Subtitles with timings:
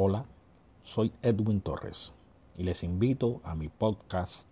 [0.00, 0.26] Hola,
[0.84, 2.12] soy Edwin Torres
[2.56, 4.46] y les invito a mi podcast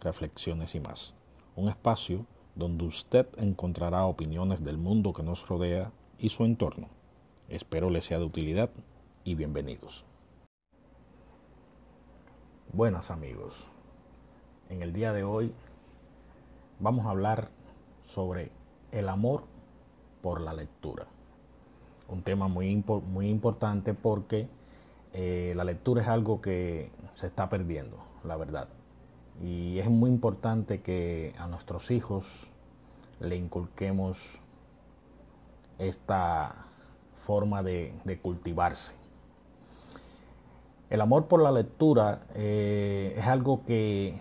[0.00, 1.12] Reflexiones y más,
[1.56, 6.86] un espacio donde usted encontrará opiniones del mundo que nos rodea y su entorno.
[7.48, 8.70] Espero les sea de utilidad
[9.24, 10.04] y bienvenidos.
[12.72, 13.66] Buenas amigos,
[14.68, 15.52] en el día de hoy
[16.78, 17.48] vamos a hablar
[18.04, 18.52] sobre
[18.92, 19.42] el amor
[20.20, 21.08] por la lectura.
[22.06, 24.61] Un tema muy, muy importante porque
[25.12, 28.68] eh, la lectura es algo que se está perdiendo, la verdad.
[29.42, 32.48] Y es muy importante que a nuestros hijos
[33.20, 34.40] le inculquemos
[35.78, 36.54] esta
[37.26, 38.94] forma de, cultivarse.
[40.90, 44.18] El amor por la lectura eh, es algo que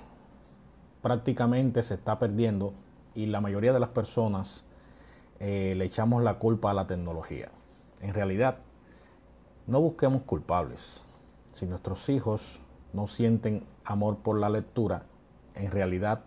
[1.02, 2.74] prácticamente se está perdiendo
[3.16, 4.66] y la mayoría de las personas
[5.40, 7.50] eh, le echamos la culpa a la tecnología.
[8.02, 8.58] En realidad,
[9.68, 11.04] no busquemos culpables.
[11.52, 12.60] Si nuestros hijos
[12.94, 15.04] no sienten amor por la lectura,
[15.56, 16.24] en realidad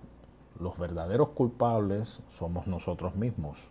[0.58, 3.70] los verdaderos culpables somos nosotros mismos,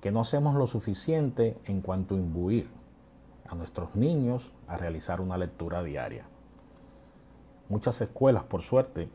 [0.00, 2.68] que no hacemos lo suficiente en cuanto a imbuir
[3.48, 6.26] a nuestros niños a realizar una lectura diaria.
[7.68, 9.08] Muchas escuelas, por suerte,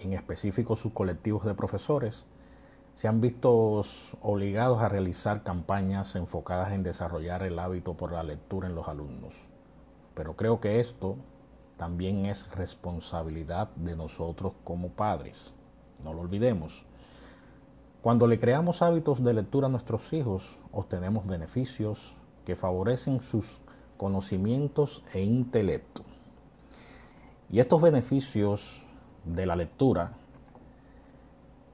[0.00, 2.26] y en específico sus colectivos de profesores,
[2.94, 3.82] se han visto
[4.22, 9.34] obligados a realizar campañas enfocadas en desarrollar el hábito por la lectura en los alumnos.
[10.14, 11.16] Pero creo que esto
[11.76, 15.54] también es responsabilidad de nosotros como padres.
[16.04, 16.86] No lo olvidemos.
[18.00, 23.60] Cuando le creamos hábitos de lectura a nuestros hijos, obtenemos beneficios que favorecen sus
[23.96, 26.04] conocimientos e intelecto.
[27.50, 28.84] Y estos beneficios
[29.24, 30.12] de la lectura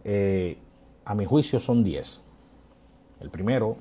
[0.04, 0.58] eh,
[1.10, 2.22] a mi juicio son 10.
[3.18, 3.78] El primero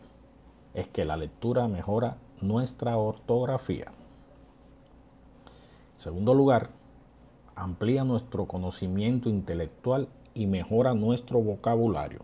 [0.74, 3.92] es que la lectura mejora nuestra ortografía.
[5.94, 6.72] En segundo lugar,
[7.56, 12.22] amplía nuestro conocimiento intelectual y mejora nuestro vocabulario.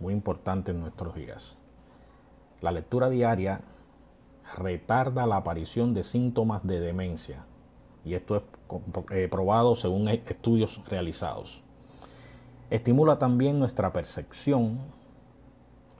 [0.00, 1.56] Muy importante en nuestros días.
[2.60, 3.62] La lectura diaria
[4.58, 7.46] retarda la aparición de síntomas de demencia
[8.04, 8.42] y esto es
[9.12, 11.61] eh, probado según estudios realizados.
[12.72, 14.78] Estimula también nuestra percepción,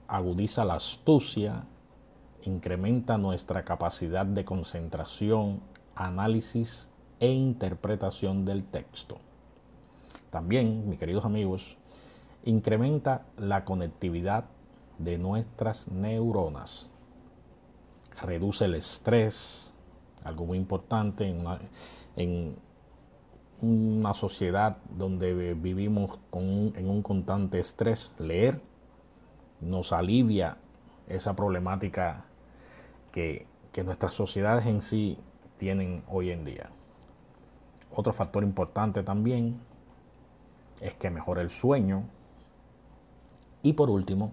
[0.08, 1.66] agudiza la astucia,
[2.44, 5.60] incrementa nuestra capacidad de concentración,
[5.94, 6.88] análisis
[7.20, 9.18] e interpretación del texto.
[10.30, 11.76] También, mis queridos amigos,
[12.42, 14.46] incrementa la conectividad
[14.96, 16.88] de nuestras neuronas,
[18.22, 19.74] reduce el estrés,
[20.24, 21.28] algo muy importante
[22.16, 22.56] en,
[23.62, 28.60] una sociedad donde vivimos en un constante estrés, leer
[29.60, 30.56] nos alivia
[31.08, 32.24] esa problemática
[33.12, 35.18] que, que nuestras sociedades en sí
[35.58, 36.70] tienen hoy en día.
[37.94, 39.60] Otro factor importante también
[40.80, 42.04] es que mejora el sueño
[43.62, 44.32] y por último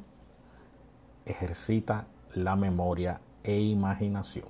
[1.25, 4.47] ejercita la memoria e imaginación.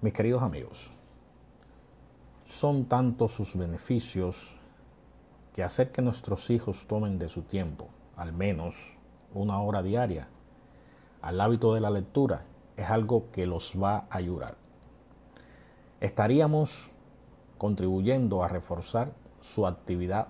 [0.00, 0.93] Mis queridos amigos,
[2.44, 4.56] son tantos sus beneficios
[5.54, 8.96] que hacer que nuestros hijos tomen de su tiempo, al menos
[9.32, 10.28] una hora diaria,
[11.22, 12.44] al hábito de la lectura,
[12.76, 14.56] es algo que los va a ayudar.
[16.00, 16.92] Estaríamos
[17.56, 20.28] contribuyendo a reforzar su actividad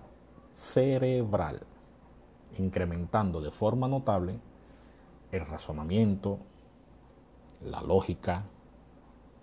[0.53, 1.63] cerebral,
[2.59, 4.39] incrementando de forma notable
[5.33, 6.39] el razonamiento,
[7.65, 8.45] la lógica,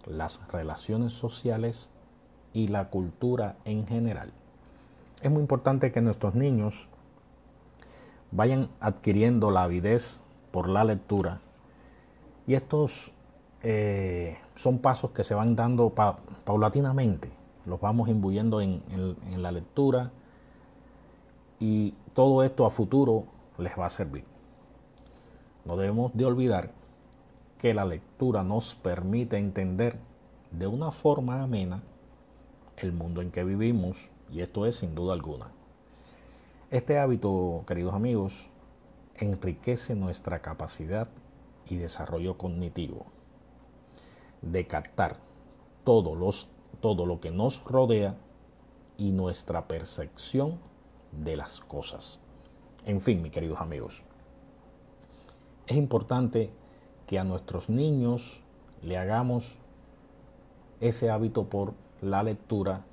[0.05, 1.91] las relaciones sociales
[2.53, 4.31] y la cultura en general.
[5.21, 6.87] Es muy importante que nuestros niños
[8.31, 10.19] vayan adquiriendo la avidez
[10.51, 11.41] por la lectura
[12.47, 13.11] y estos
[13.63, 15.93] eh, son pasos que se van dando
[16.45, 17.29] paulatinamente,
[17.65, 20.11] los vamos imbuyendo en, en la lectura
[21.59, 23.25] y todo esto a futuro
[23.57, 24.25] les va a servir.
[25.65, 26.71] No debemos de olvidar
[27.59, 29.99] que la lectura nos permite entender
[30.49, 31.83] de una forma amena
[32.85, 35.51] el mundo en que vivimos y esto es sin duda alguna.
[36.69, 38.47] Este hábito, queridos amigos,
[39.15, 41.09] enriquece nuestra capacidad
[41.67, 43.05] y desarrollo cognitivo
[44.41, 45.17] de captar
[45.83, 46.49] todo, los,
[46.79, 48.15] todo lo que nos rodea
[48.97, 50.59] y nuestra percepción
[51.11, 52.19] de las cosas.
[52.85, 54.01] En fin, mis queridos amigos,
[55.67, 56.51] es importante
[57.05, 58.41] que a nuestros niños
[58.81, 59.57] le hagamos
[60.79, 62.83] ese hábito por la lectura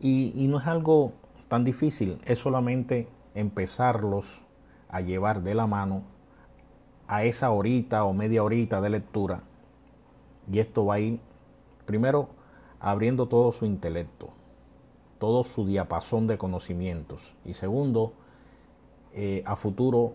[0.00, 1.12] y, no es algo
[1.48, 4.42] tan difícil, es solamente empezarlos
[4.88, 6.02] a llevar de la mano
[7.08, 9.42] a esa horita o media horita de lectura
[10.50, 11.20] Y esto va a ir,
[11.86, 12.28] primero,
[12.80, 14.30] abriendo todo su intelecto,
[15.18, 17.34] todo su diapasón de conocimientos.
[17.44, 18.12] Y segundo,
[19.12, 20.12] eh, a futuro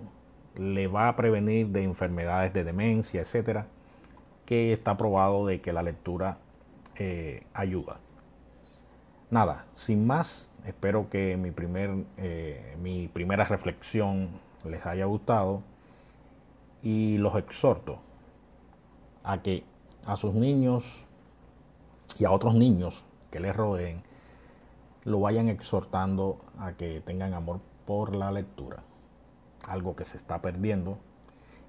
[0.56, 3.68] le va a prevenir de enfermedades de demencia, etcétera,
[4.46, 6.38] que está probado de que la lectura
[6.96, 8.00] eh, ayuda.
[9.32, 14.28] Nada, sin más, espero que mi, primer, eh, mi primera reflexión
[14.66, 15.62] les haya gustado
[16.84, 18.00] y los exhorto
[19.24, 19.64] a que
[20.06, 21.06] a sus niños
[22.20, 24.04] y a otros niños que les rodeen
[25.06, 28.84] lo vayan exhortando a que tengan amor por la lectura,
[29.66, 30.98] algo que se está perdiendo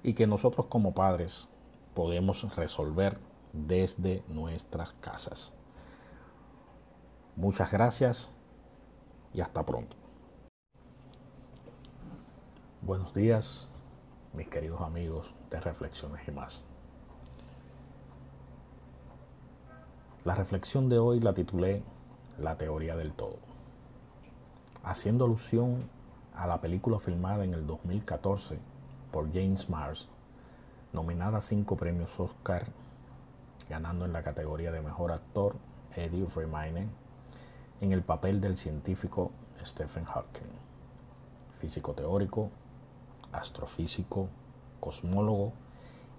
[0.03, 1.47] y que nosotros como padres
[1.93, 3.17] podemos resolver
[3.53, 5.53] desde nuestras casas.
[7.35, 8.29] Muchas gracias
[9.33, 9.95] y hasta pronto.
[12.83, 13.67] Buenos días,
[14.33, 16.67] mis queridos amigos de Reflexiones y más.
[20.25, 21.81] La reflexión de hoy la titulé
[22.37, 23.39] La teoría del todo,
[24.83, 25.89] haciendo alusión
[26.35, 28.59] a la película filmada en el 2014
[29.11, 30.07] por James Mars,
[30.93, 32.67] nominada a cinco premios Oscar,
[33.69, 35.55] ganando en la categoría de Mejor Actor
[35.95, 37.02] Eddie Redmayne
[37.81, 39.31] en el papel del científico
[39.63, 40.51] Stephen Hawking,
[41.59, 42.49] físico teórico,
[43.31, 44.29] astrofísico,
[44.79, 45.53] cosmólogo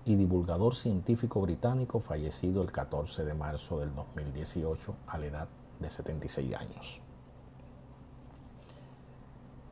[0.04, 5.48] y divulgador científico británico fallecido el 14 de marzo del 2018 a la edad
[5.80, 7.00] de 76 años.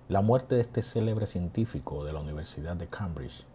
[0.08, 3.46] La muerte de este célebre científico de la Universidad de Cambridge,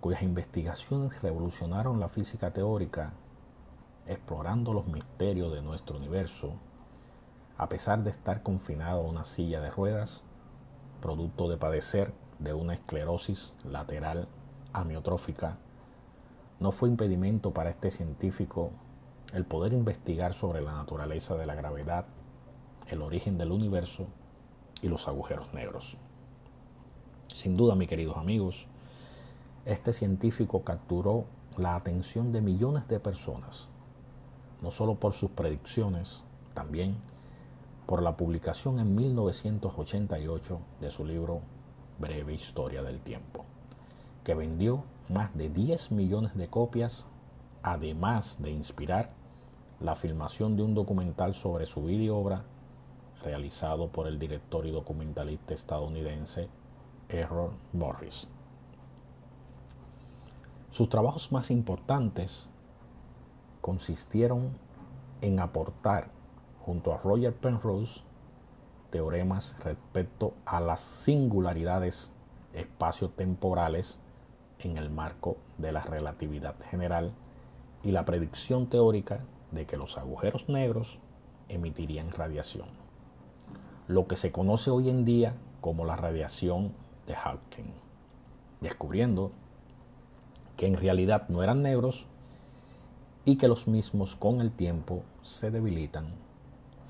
[0.00, 3.12] cuyas investigaciones revolucionaron la física teórica,
[4.06, 6.54] explorando los misterios de nuestro universo,
[7.62, 10.24] a pesar de estar confinado a una silla de ruedas,
[11.00, 14.26] producto de padecer de una esclerosis lateral
[14.72, 15.58] amiotrófica,
[16.58, 18.72] no fue impedimento para este científico
[19.32, 22.06] el poder investigar sobre la naturaleza de la gravedad,
[22.88, 24.08] el origen del universo
[24.82, 25.96] y los agujeros negros.
[27.32, 28.66] Sin duda, mis queridos amigos,
[29.66, 31.26] este científico capturó
[31.56, 33.68] la atención de millones de personas,
[34.60, 36.24] no solo por sus predicciones,
[36.54, 36.96] también
[37.92, 41.42] por la publicación en 1988 de su libro
[41.98, 43.44] Breve Historia del Tiempo,
[44.24, 47.04] que vendió más de 10 millones de copias,
[47.62, 49.10] además de inspirar
[49.78, 52.44] la filmación de un documental sobre su vida y obra
[53.22, 56.48] realizado por el director y documentalista estadounidense
[57.10, 58.26] Errol Morris.
[60.70, 62.48] Sus trabajos más importantes
[63.60, 64.48] consistieron
[65.20, 66.21] en aportar
[66.64, 68.02] junto a Roger Penrose
[68.90, 72.12] teoremas respecto a las singularidades
[72.52, 73.98] espaciotemporales
[74.58, 77.12] en el marco de la relatividad general
[77.82, 79.20] y la predicción teórica
[79.50, 80.98] de que los agujeros negros
[81.48, 82.68] emitirían radiación,
[83.88, 86.72] lo que se conoce hoy en día como la radiación
[87.06, 87.72] de Hawking,
[88.60, 89.32] descubriendo
[90.56, 92.06] que en realidad no eran negros
[93.24, 96.06] y que los mismos con el tiempo se debilitan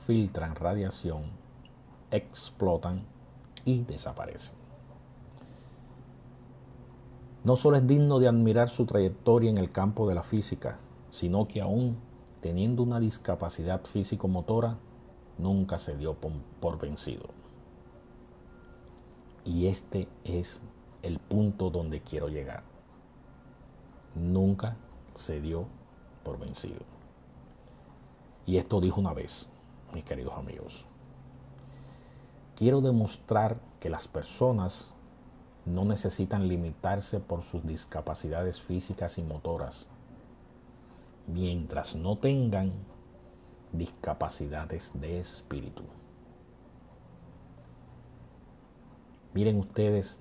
[0.07, 1.23] filtran radiación,
[2.11, 3.03] explotan
[3.65, 4.57] y desaparecen.
[7.45, 10.79] No solo es digno de admirar su trayectoria en el campo de la física,
[11.11, 11.97] sino que aún
[12.43, 14.77] teniendo una discapacidad físico-motora,
[15.39, 16.17] nunca se dio
[16.61, 17.31] por vencido.
[19.45, 20.61] Y este es
[21.03, 22.65] el punto donde quiero llegar.
[24.17, 24.77] Nunca
[25.15, 25.67] se dio
[26.25, 26.81] por vencido.
[28.45, 29.49] Y esto dijo una vez,
[29.93, 30.85] mis queridos amigos.
[32.57, 34.93] Quiero demostrar que las personas
[35.65, 39.87] no necesitan limitarse por sus discapacidades físicas y motoras,
[41.27, 42.73] mientras no tengan
[43.73, 45.83] discapacidades de espíritu.
[49.35, 50.21] Miren ustedes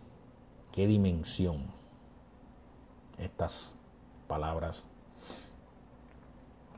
[0.72, 1.66] qué dimensión
[3.18, 3.76] estas
[4.28, 4.86] palabras,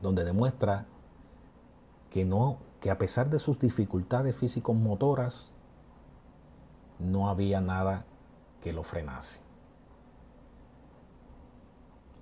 [0.02, 0.86] donde demuestra
[2.10, 5.50] que no que a pesar de sus dificultades físico-motoras,
[6.98, 8.04] no había nada
[8.60, 9.40] que lo frenase,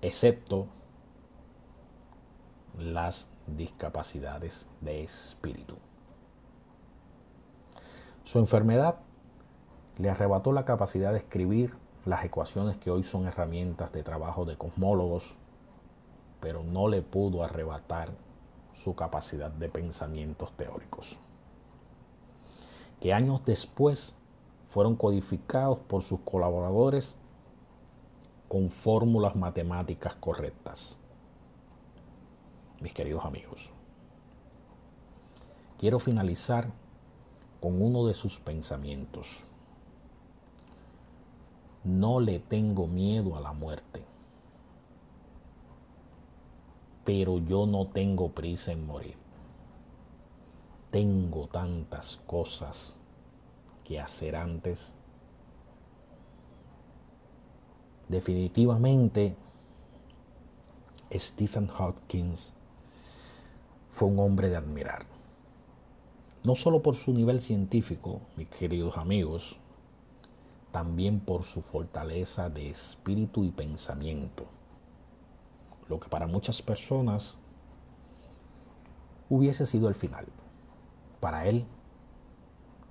[0.02, 0.68] excepto
[2.78, 5.74] las discapacidades de espíritu.
[8.22, 9.00] Su enfermedad
[9.98, 14.56] le arrebató la capacidad de escribir las ecuaciones que hoy son herramientas de trabajo de
[14.56, 15.34] cosmólogos,
[16.40, 18.10] pero no le pudo arrebatar
[18.82, 21.16] su capacidad de pensamientos teóricos,
[23.00, 24.16] que años después
[24.68, 27.14] fueron codificados por sus colaboradores
[28.48, 30.98] con fórmulas matemáticas correctas.
[32.80, 33.70] mis queridos amigos.
[35.78, 36.68] Quiero finalizar
[37.60, 39.44] con uno de sus pensamientos.
[41.84, 44.04] No le tengo miedo a la muerte,
[47.04, 49.16] pero yo no tengo prisa en morir.
[50.90, 52.98] Tengo tantas cosas
[53.84, 54.94] que hacer antes.
[58.08, 59.34] Definitivamente,
[61.12, 62.52] Stephen Hopkins
[63.90, 65.06] fue un hombre de admirar.
[66.44, 69.56] No solo por su nivel científico, mis queridos amigos,
[70.72, 74.46] también por su fortaleza de espíritu y pensamiento.
[75.92, 77.36] Lo que para muchas personas
[79.28, 80.24] hubiese sido el final.
[81.20, 81.66] Para él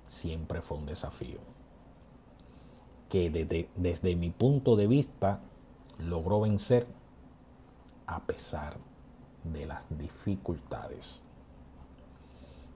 [0.06, 1.40] siempre fue un desafío.
[3.08, 5.40] Que desde, desde mi punto de vista
[5.98, 6.86] logró vencer
[8.06, 8.76] a pesar
[9.52, 11.24] de las dificultades.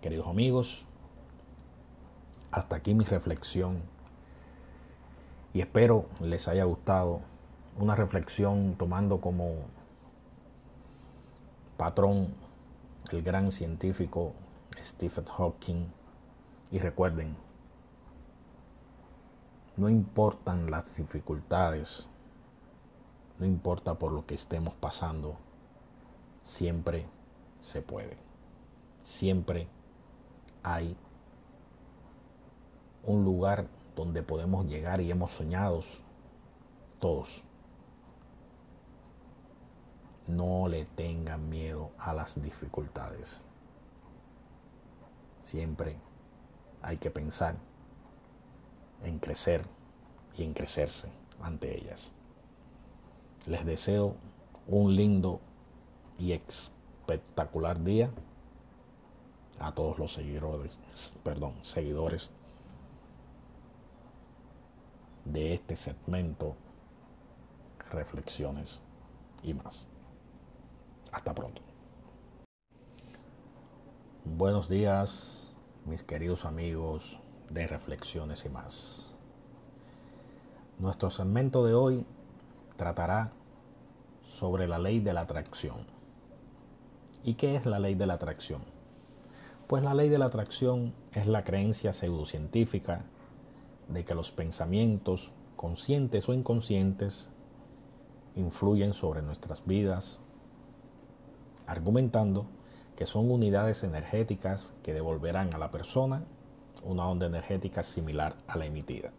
[0.00, 0.86] Queridos amigos,
[2.50, 3.80] hasta aquí mi reflexión
[5.54, 7.20] y espero les haya gustado
[7.78, 9.75] una reflexión tomando como
[11.76, 12.34] patrón
[13.12, 14.32] el gran científico
[14.82, 15.86] Stephen Hawking
[16.70, 17.36] y recuerden,
[19.76, 22.08] no importan las dificultades,
[23.38, 25.36] no importa por lo que estemos pasando,
[26.42, 27.06] siempre
[27.60, 28.16] se puede.
[29.04, 29.68] Siempre
[30.62, 30.96] hay
[33.04, 35.80] un lugar donde podemos llegar y hemos soñado
[36.98, 37.45] todos.
[40.26, 43.40] No le tengan miedo a las dificultades.
[45.42, 45.96] Siempre
[46.82, 47.56] hay que pensar
[49.04, 49.64] en crecer
[50.36, 51.08] y en crecerse
[51.40, 52.12] ante ellas.
[53.46, 54.16] Les deseo
[54.66, 55.40] un lindo
[56.18, 58.10] y espectacular día
[59.60, 60.80] a todos los seguidores,
[61.22, 62.30] perdón, seguidores
[65.24, 66.56] de este segmento,
[67.90, 68.80] reflexiones
[69.42, 69.86] y más.
[71.16, 71.62] Hasta pronto.
[74.26, 75.50] Buenos días,
[75.86, 77.18] mis queridos amigos
[77.48, 79.16] de reflexiones y más.
[80.78, 82.04] Nuestro segmento de hoy
[82.76, 83.32] tratará
[84.22, 85.86] sobre la ley de la atracción.
[87.24, 88.60] ¿Y qué es la ley de la atracción?
[89.68, 93.06] Pues la ley de la atracción es la creencia pseudocientífica
[93.88, 97.30] de que los pensamientos, conscientes o inconscientes,
[98.34, 100.20] influyen sobre nuestras vidas,
[101.66, 102.46] argumentando
[102.96, 106.24] que son unidades energéticas que devolverán a la persona
[106.82, 109.12] una onda energética similar a la emitida.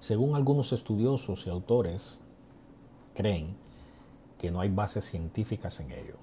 [0.00, 2.20] Según algunos estudiosos y autores,
[3.14, 3.56] creen
[4.38, 6.16] que no hay bases científicas en ello.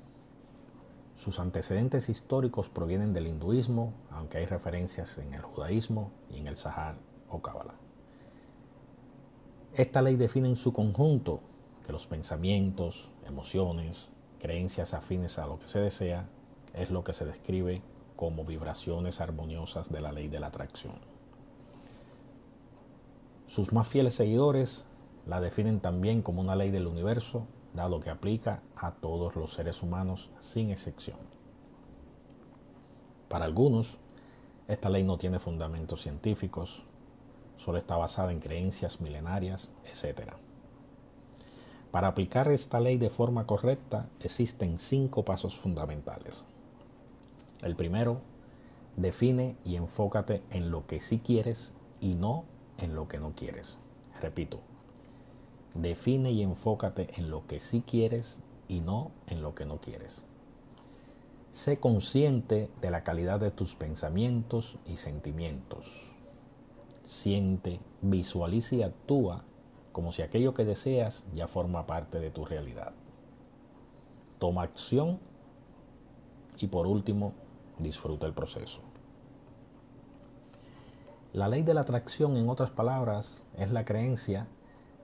[1.16, 6.58] Sus antecedentes históricos provienen del hinduismo, aunque hay referencias en el judaísmo y en el
[6.58, 6.98] Sahar
[7.30, 7.76] o Kabbalah.
[9.74, 11.42] Esta ley define en su conjunto
[11.86, 16.28] que los pensamientos, emociones, creencias afines a lo que se desea
[16.74, 17.82] es lo que se describe
[18.16, 20.96] como vibraciones armoniosas de la ley de la atracción.
[23.48, 24.86] Sus más fieles seguidores
[25.26, 29.84] la definen también como una ley del universo, dado que aplica a todos los seres
[29.84, 31.18] humanos sin excepción.
[33.28, 34.00] Para algunos,
[34.68, 36.84] esta ley no tiene fundamentos científicos,
[37.58, 40.34] solo está basada en creencias milenarias, etc.
[41.96, 46.44] Para aplicar esta ley de forma correcta existen cinco pasos fundamentales.
[47.62, 48.20] El primero,
[48.98, 52.44] define y enfócate en lo que sí quieres y no
[52.80, 53.78] en lo que no quieres.
[54.22, 54.60] Repito,
[55.74, 60.26] define y enfócate en lo que sí quieres y no en lo que no quieres.
[61.50, 66.12] Sé consciente de la calidad de tus pensamientos y sentimientos.
[67.06, 69.46] Siente, visualiza y actúa
[69.96, 72.92] como si aquello que deseas ya forma parte de tu realidad.
[74.40, 75.20] Toma acción
[76.58, 77.32] y por último,
[77.80, 78.82] disfruta el proceso.
[81.32, 84.48] La ley de la atracción, en otras palabras, es la creencia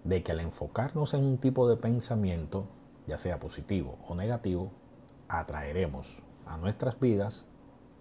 [0.03, 2.65] de que al enfocarnos en un tipo de pensamiento,
[3.07, 4.73] ya sea positivo o negativo,
[5.29, 7.45] atraeremos a nuestras vidas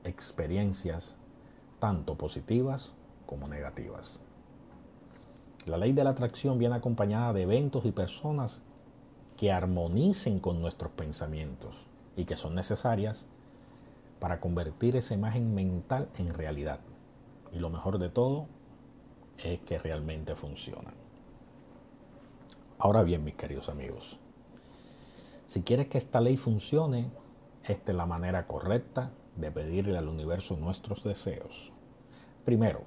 [0.03, 1.19] experiencias
[1.79, 4.21] tanto positivas como negativas.
[5.67, 8.63] La ley de la atracción viene acompañada de eventos y personas
[9.37, 11.87] que armonicen con nuestros pensamientos
[12.17, 13.27] y que son necesarias
[14.21, 16.81] para convertir esa imagen mental en realidad.
[17.53, 18.47] Y lo mejor de todo
[19.39, 20.93] es que realmente funciona.
[22.79, 24.19] Ahora bien, mis queridos amigos,
[25.47, 27.11] Si quieres que esta ley funcione,
[27.65, 31.73] esta es la manera correcta de pedirle al universo nuestros deseos.
[32.45, 32.83] Primero,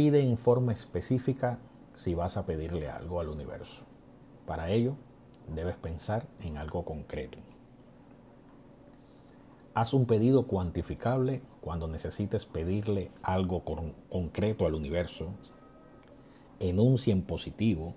[0.00, 1.58] pide en forma específica
[1.92, 3.82] si vas a pedirle algo al universo.
[4.46, 4.96] Para ello,
[5.54, 7.36] debes pensar en algo concreto.
[9.74, 13.62] Haz un pedido cuantificable cuando necesites pedirle algo
[14.08, 15.34] concreto al universo.
[16.60, 17.94] Enuncia en positivo.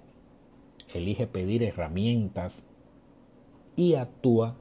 [0.93, 2.65] Elige pedir herramientas
[3.77, 4.57] y actúa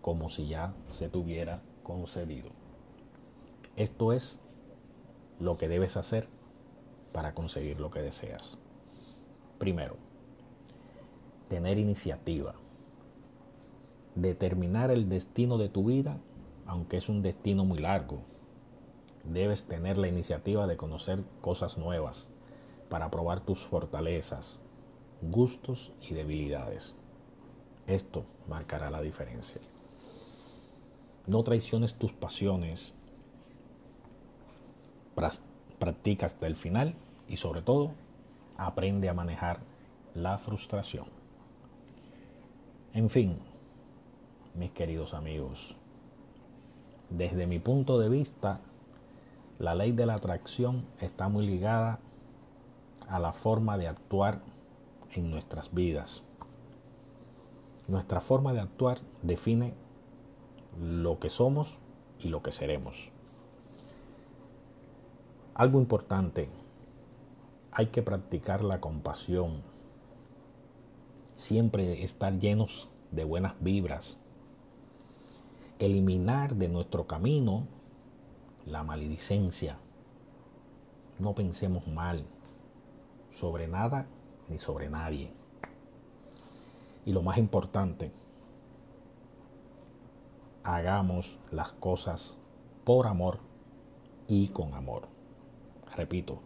[0.00, 2.50] como si ya se tuviera concedido.
[3.76, 4.40] Esto es
[5.38, 6.39] lo que debes hacer
[7.12, 8.58] para conseguir lo que deseas.
[9.58, 9.96] Primero,
[11.48, 12.54] tener iniciativa.
[14.14, 16.18] Determinar el destino de tu vida,
[16.66, 18.20] aunque es un destino muy largo.
[19.24, 22.28] Debes tener la iniciativa de conocer cosas nuevas
[22.88, 24.58] para probar tus fortalezas,
[25.22, 26.94] gustos y debilidades.
[27.86, 29.60] Esto marcará la diferencia.
[31.26, 32.94] No traiciones tus pasiones.
[35.80, 36.94] Practica hasta el final
[37.26, 37.90] y sobre todo
[38.56, 39.58] aprende a manejar
[40.14, 41.06] la frustración.
[42.92, 43.38] En fin,
[44.54, 45.74] mis queridos amigos,
[47.08, 48.60] desde mi punto de vista,
[49.58, 51.98] la ley de la atracción está muy ligada
[53.08, 54.40] a la forma de actuar
[55.12, 56.22] en nuestras vidas.
[57.88, 59.74] Nuestra forma de actuar define
[60.78, 61.78] lo que somos
[62.18, 63.10] y lo que seremos.
[65.60, 66.48] Algo importante,
[67.70, 69.60] hay que practicar la compasión,
[71.36, 74.16] siempre estar llenos de buenas vibras,
[75.78, 77.66] eliminar de nuestro camino
[78.64, 79.76] la maledicencia.
[81.18, 82.24] No pensemos mal
[83.28, 84.06] sobre nada
[84.48, 85.30] ni sobre nadie.
[87.04, 88.10] Y lo más importante,
[90.64, 92.38] hagamos las cosas
[92.84, 93.40] por amor
[94.26, 95.19] y con amor.
[96.00, 96.40] Repito,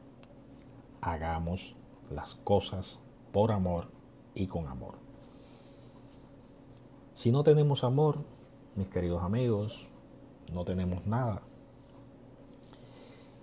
[1.01, 1.77] hagamos
[2.11, 2.99] las cosas
[3.31, 3.87] por amor
[4.35, 4.97] y con amor.
[7.13, 8.19] Si no tenemos amor,
[8.75, 9.87] mis queridos amigos,
[10.53, 11.41] no tenemos nada.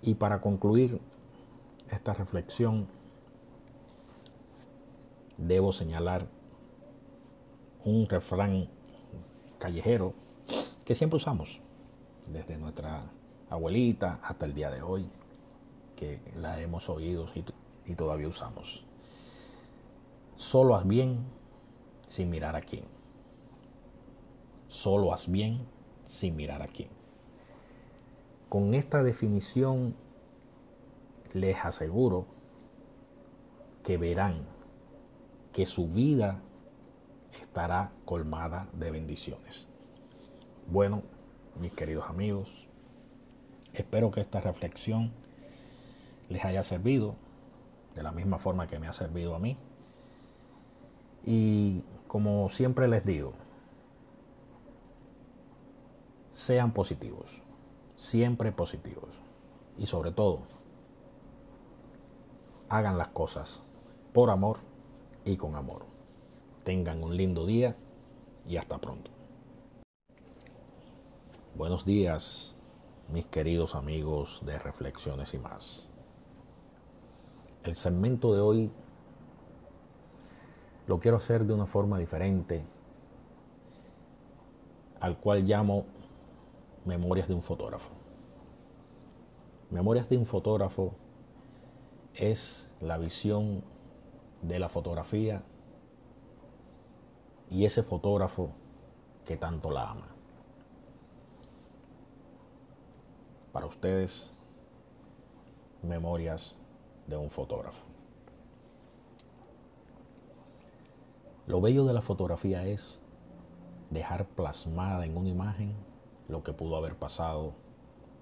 [0.02, 1.00] Y para concluir
[1.88, 2.86] esta reflexión,
[5.38, 6.26] debo señalar
[7.86, 8.68] un refrán
[9.58, 10.12] callejero
[10.84, 11.62] que siempre usamos,
[12.30, 13.02] desde nuestra
[13.48, 15.08] abuelita hasta el día de hoy,
[15.96, 17.26] que la hemos oído
[17.84, 18.84] y, todavía usamos.
[20.34, 21.24] Solo haz bien
[22.06, 22.84] sin mirar a quién.
[24.68, 25.66] Solo haz bien
[26.06, 26.88] sin mirar a quién.
[28.48, 29.94] Con esta definición
[31.32, 32.26] les aseguro
[33.82, 34.46] que verán
[35.52, 36.40] que su vida
[37.40, 39.68] estará colmada de bendiciones.
[40.66, 41.02] Bueno,
[41.60, 42.48] mis queridos amigos,
[43.74, 45.12] espero que esta reflexión
[46.28, 47.16] les haya servido
[47.94, 49.56] de la misma forma que me ha servido a mí.
[51.24, 53.32] Y como siempre les digo,
[56.30, 57.42] sean positivos,
[57.96, 59.10] siempre positivos.
[59.78, 60.40] Y sobre todo,
[62.68, 63.62] hagan las cosas
[64.12, 64.58] por amor
[65.24, 65.84] y con amor.
[66.64, 67.76] Tengan un lindo día
[68.46, 69.10] y hasta pronto.
[71.54, 72.54] Buenos días,
[73.12, 75.91] mis queridos amigos de Reflexiones y más.
[77.64, 78.70] El segmento de hoy
[80.86, 82.64] lo quiero hacer de una forma diferente,
[85.00, 85.84] al cual llamo
[86.84, 87.92] Memorias de un fotógrafo.
[89.70, 90.92] Memorias de un fotógrafo
[92.14, 93.62] es la visión
[94.42, 95.42] de la fotografía
[97.50, 98.50] y ese fotógrafo
[99.24, 100.12] que tanto la ama.
[103.52, 104.30] para ustedes
[105.82, 106.56] memorias
[107.12, 107.84] de un fotógrafo.
[111.46, 113.00] Lo bello de la fotografía es
[113.90, 115.74] dejar plasmada en una imagen
[116.28, 117.52] lo que pudo haber pasado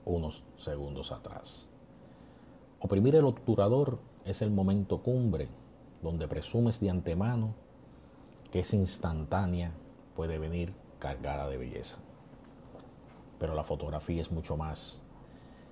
[0.05, 1.69] unos segundos atrás.
[2.81, 5.49] Oprimir el obturador es el momento cumbre
[6.03, 7.55] donde presumes de antemano
[8.51, 9.73] que esa instantánea
[10.17, 11.99] puede venir cargada de belleza.
[13.39, 15.01] Pero la fotografía es mucho más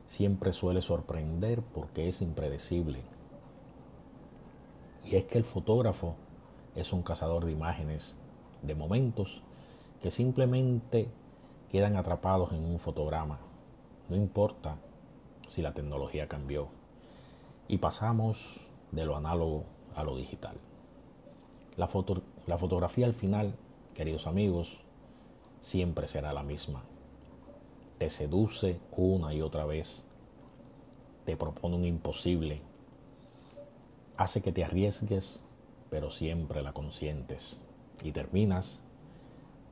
[0.08, 3.02] siempre suele sorprender porque es impredecible.
[5.04, 6.16] Y es que el fotógrafo
[6.74, 8.18] es un cazador de imágenes,
[8.62, 9.44] de momentos
[10.02, 11.08] que simplemente
[11.70, 13.38] quedan atrapados en un fotograma.
[14.08, 14.78] No importa
[15.46, 16.66] si la tecnología cambió
[17.68, 19.62] y pasamos de lo análogo
[19.94, 20.56] a lo digital.
[21.76, 21.88] La,
[22.46, 23.54] la fotografía al final
[23.98, 24.78] queridos amigos,
[25.60, 26.84] siempre será la misma.
[27.98, 30.04] Te seduce una y otra vez,
[31.24, 32.62] te propone un imposible,
[34.16, 35.44] hace que te arriesgues,
[35.90, 37.62] pero siempre la consientes
[38.02, 38.82] y terminas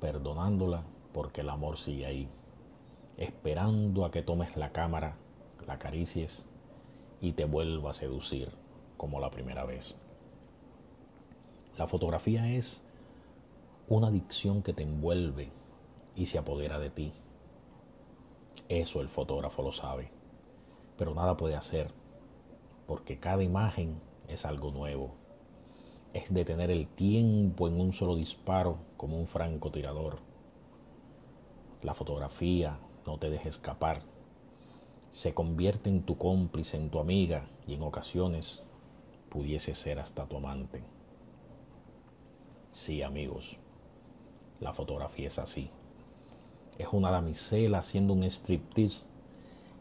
[0.00, 2.28] perdonándola porque el amor sigue ahí,
[3.16, 5.16] esperando a que tomes la cámara,
[5.66, 6.46] la acaricies
[7.20, 8.50] y te vuelva a seducir
[8.96, 9.96] como la primera vez.
[11.78, 12.82] La fotografía es
[13.88, 15.50] una adicción que te envuelve
[16.14, 17.12] y se apodera de ti.
[18.68, 20.10] Eso el fotógrafo lo sabe,
[20.98, 21.92] pero nada puede hacer,
[22.86, 25.14] porque cada imagen es algo nuevo.
[26.12, 30.18] Es detener el tiempo en un solo disparo como un francotirador.
[31.82, 34.02] La fotografía no te deja escapar.
[35.12, 38.64] Se convierte en tu cómplice, en tu amiga y en ocasiones
[39.28, 40.82] pudiese ser hasta tu amante.
[42.72, 43.58] Sí, amigos,
[44.60, 45.70] la fotografía es así.
[46.78, 49.06] Es una damisela haciendo un striptease,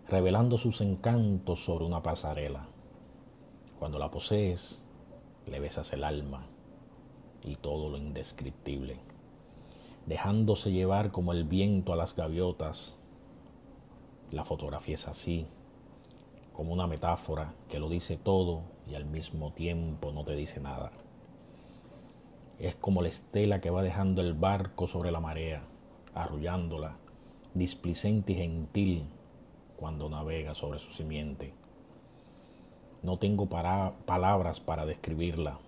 [0.08, 2.67] revelando sus encantos sobre una pasarela.
[3.79, 4.84] Cuando la posees,
[5.45, 6.45] le besas el alma
[7.43, 8.97] y todo lo indescriptible,
[10.05, 12.95] dejándose llevar como el viento a las gaviotas.
[14.31, 15.47] La fotografía es así,
[16.53, 20.91] como una metáfora que lo dice todo y al mismo tiempo no te dice nada.
[22.58, 25.62] Es como la estela que va dejando el barco sobre la marea,
[26.15, 26.95] arrullándola,
[27.54, 29.06] displicente y gentil
[29.78, 31.54] cuando navega sobre su simiente.
[33.04, 35.60] No tengo palabras para describirla,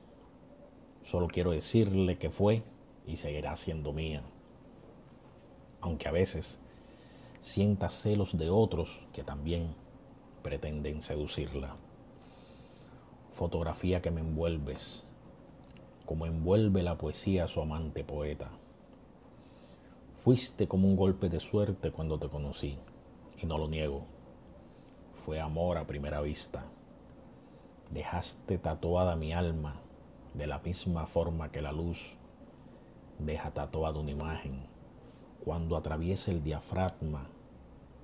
[1.03, 2.63] solo quiero decirle que fue
[3.05, 4.23] y seguirá siendo mía.
[5.81, 6.59] Aunque a veces
[7.41, 9.75] sienta celos de otros que también
[10.41, 11.75] pretenden seducirla.
[13.33, 15.03] Fotografía que me envuelves,
[16.05, 18.49] como envuelve la poesía a su amante poeta.
[20.27, 22.77] Fuiste como un golpe de suerte cuando te conocí,
[23.41, 24.03] y no lo niego.
[25.13, 26.65] Fue amor a primera vista.
[27.91, 29.77] Dejaste tatuada mi alma
[30.33, 32.17] de la misma forma que la luz
[33.19, 34.67] deja tatuada una imagen
[35.45, 37.29] cuando atraviesa el diafragma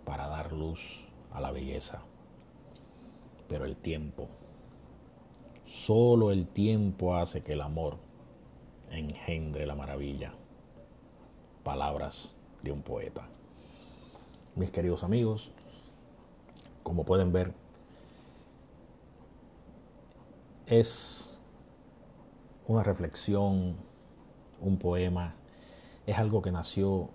[0.06, 2.04] para dar luz a la belleza.
[3.50, 4.30] Pero el tiempo,
[5.66, 7.98] Solo el tiempo hace que el amor
[8.92, 10.34] engendre la maravilla.
[11.64, 13.28] Palabras de un poeta.
[14.56, 15.52] Mis queridos amigos,
[16.84, 17.54] como pueden ver,
[20.68, 21.40] es
[22.68, 23.76] una reflexión,
[24.60, 25.36] un poema,
[26.06, 27.10] es algo que nació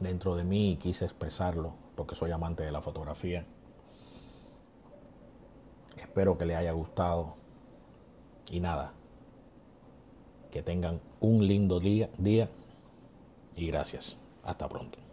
[0.00, 3.44] dentro de mí y quise expresarlo porque soy amante de la fotografía.
[5.96, 7.34] Espero que les haya gustado.
[8.50, 8.94] Y nada,
[10.50, 12.48] que tengan un lindo día, día
[13.58, 14.18] y gracias.
[14.44, 15.07] Hasta pronto.